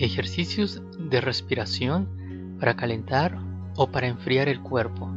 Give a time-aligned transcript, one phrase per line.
[0.00, 3.36] Ejercicios de respiración para calentar
[3.74, 5.10] o para enfriar el cuerpo.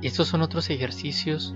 [0.00, 1.52] Estos son otros ejercicios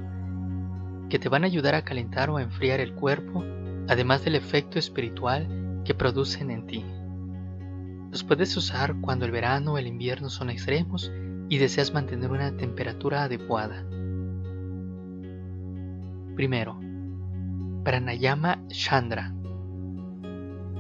[1.09, 3.45] que te van a ayudar a calentar o a enfriar el cuerpo,
[3.87, 6.85] además del efecto espiritual que producen en ti.
[8.11, 11.13] Los puedes usar cuando el verano o el invierno son extremos
[11.49, 13.87] y deseas mantener una temperatura adecuada.
[16.35, 16.81] Primero,
[17.85, 19.33] Pranayama Chandra.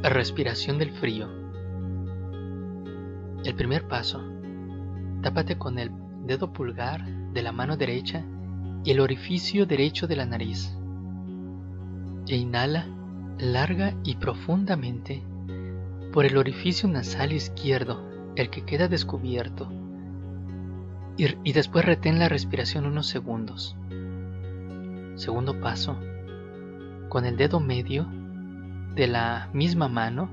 [0.02, 1.26] Respiración del frío.
[3.44, 4.22] El primer paso.
[5.22, 5.90] Tápate con el
[6.24, 8.22] dedo pulgar de la mano derecha
[8.84, 10.76] y el orificio derecho de la nariz.
[12.28, 12.86] E inhala
[13.38, 15.22] larga y profundamente
[16.12, 19.72] por el orificio nasal izquierdo, el que queda descubierto.
[21.16, 23.76] Y, y después retén la respiración unos segundos.
[25.14, 25.98] Segundo paso
[27.08, 28.06] con el dedo medio
[28.96, 30.30] de la misma mano,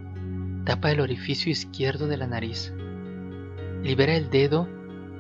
[0.64, 2.73] tapa el orificio izquierdo de la nariz.
[3.83, 4.70] Libera el dedo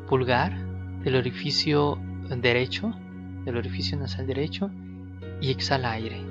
[0.07, 0.57] pulgar
[1.03, 2.93] del orificio derecho,
[3.43, 4.71] del orificio nasal derecho,
[5.41, 6.21] y exhala aire.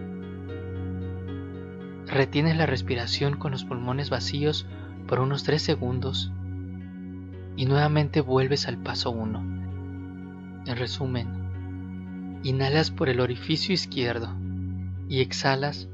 [2.06, 4.66] Retienes la respiración con los pulmones vacíos
[5.06, 6.32] por unos 3 segundos
[7.56, 9.38] y nuevamente vuelves al paso 1.
[10.64, 14.34] En resumen, inhalas por el orificio izquierdo
[15.10, 15.90] y exhalas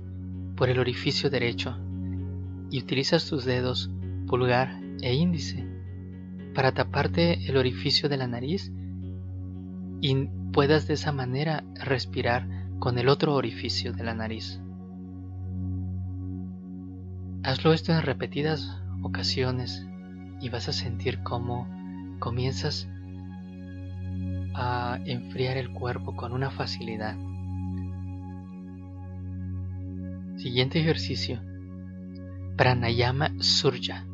[0.58, 1.78] por el orificio derecho
[2.68, 3.90] y utilizas tus dedos
[4.26, 5.64] pulgar e índice
[6.52, 8.72] para taparte el orificio de la nariz
[10.00, 12.48] y puedas de esa manera respirar
[12.80, 14.60] con el otro orificio de la nariz.
[17.44, 19.86] Hazlo esto en repetidas ocasiones
[20.40, 21.68] y vas a sentir cómo
[22.18, 22.88] comienzas
[24.54, 27.16] a enfriar el cuerpo con una facilidad.
[30.38, 31.40] Siguiente ejercicio.
[32.56, 34.06] Pranayama Surya.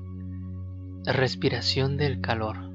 [1.04, 2.70] Respiración del calor.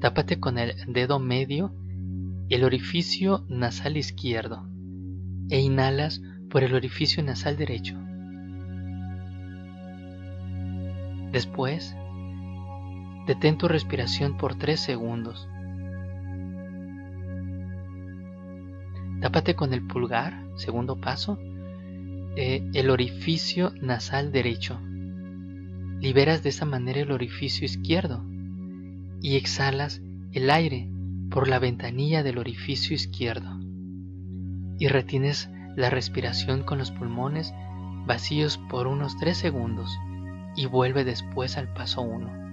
[0.00, 1.74] Tápate con el dedo medio
[2.48, 4.66] el orificio nasal izquierdo
[5.50, 7.98] e inhalas por el orificio nasal derecho.
[11.32, 11.94] Después,
[13.26, 15.49] detén tu respiración por 3 segundos
[19.30, 21.38] Tápate con el pulgar, segundo paso,
[22.34, 24.80] eh, el orificio nasal derecho.
[26.00, 28.24] Liberas de esa manera el orificio izquierdo
[29.22, 30.02] y exhalas
[30.32, 30.90] el aire
[31.30, 33.56] por la ventanilla del orificio izquierdo.
[34.80, 37.54] Y retienes la respiración con los pulmones
[38.08, 39.96] vacíos por unos 3 segundos
[40.56, 42.49] y vuelve después al paso 1.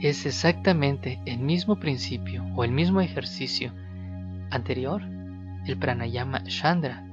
[0.00, 3.72] Es exactamente el mismo principio o el mismo ejercicio
[4.50, 5.02] anterior,
[5.66, 7.04] el pranayama chandra,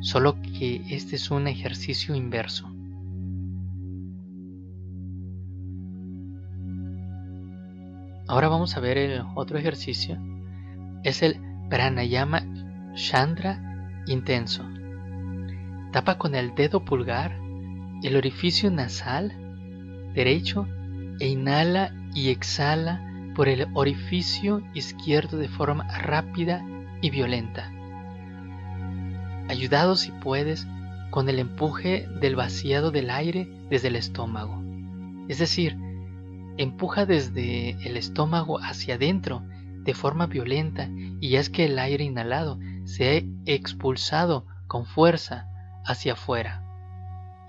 [0.00, 2.70] solo que este es un ejercicio inverso.
[8.28, 10.18] Ahora vamos a ver el otro ejercicio.
[11.04, 11.36] Es el
[11.70, 12.42] pranayama
[12.94, 14.64] chandra intenso.
[15.92, 17.38] Tapa con el dedo pulgar
[18.02, 19.32] el orificio nasal
[20.14, 20.66] derecho
[21.18, 23.02] e inhala y exhala
[23.34, 26.64] por el orificio izquierdo de forma rápida
[27.02, 27.70] y violenta.
[29.50, 30.66] Ayudado si puedes
[31.10, 34.62] con el empuje del vaciado del aire desde el estómago.
[35.28, 35.76] Es decir,
[36.56, 39.42] empuja desde el estómago hacia adentro
[39.84, 40.88] de forma violenta
[41.20, 45.50] y es que el aire inhalado se ha expulsado con fuerza
[45.84, 46.62] hacia afuera.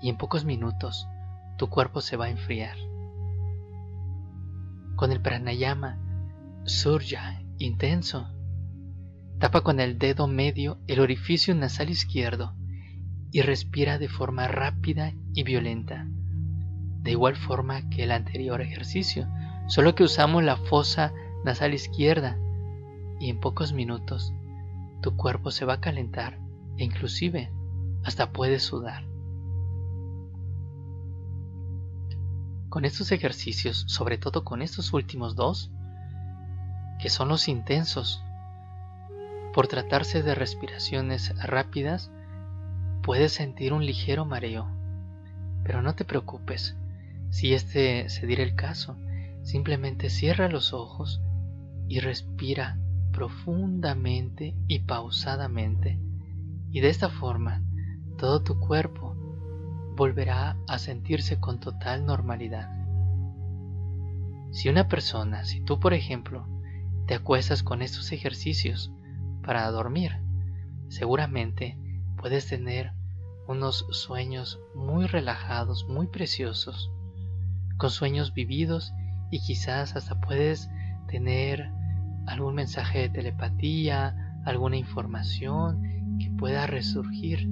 [0.02, 1.08] Y en pocos minutos
[1.56, 2.76] tu cuerpo se va a enfriar
[4.98, 5.96] con el pranayama
[6.64, 8.34] surya intenso.
[9.38, 12.56] Tapa con el dedo medio el orificio nasal izquierdo
[13.30, 19.28] y respira de forma rápida y violenta, de igual forma que el anterior ejercicio,
[19.68, 21.12] solo que usamos la fosa
[21.44, 22.36] nasal izquierda
[23.20, 24.34] y en pocos minutos
[25.00, 26.40] tu cuerpo se va a calentar
[26.76, 27.52] e inclusive
[28.02, 29.07] hasta puedes sudar.
[32.68, 35.70] Con estos ejercicios, sobre todo con estos últimos dos,
[37.00, 38.22] que son los intensos,
[39.54, 42.10] por tratarse de respiraciones rápidas,
[43.02, 44.68] puedes sentir un ligero mareo.
[45.64, 46.76] Pero no te preocupes,
[47.30, 48.98] si este se diera el caso,
[49.42, 51.22] simplemente cierra los ojos
[51.88, 52.78] y respira
[53.12, 55.98] profundamente y pausadamente.
[56.70, 57.62] Y de esta forma,
[58.18, 59.07] todo tu cuerpo
[59.98, 62.70] volverá a sentirse con total normalidad.
[64.52, 66.46] Si una persona, si tú por ejemplo,
[67.06, 68.92] te acuestas con estos ejercicios
[69.42, 70.12] para dormir,
[70.88, 71.76] seguramente
[72.16, 72.92] puedes tener
[73.48, 76.92] unos sueños muy relajados, muy preciosos,
[77.76, 78.92] con sueños vividos
[79.32, 80.70] y quizás hasta puedes
[81.08, 81.72] tener
[82.28, 85.82] algún mensaje de telepatía, alguna información
[86.20, 87.48] que pueda resurgir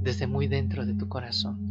[0.00, 1.69] desde muy dentro de tu corazón.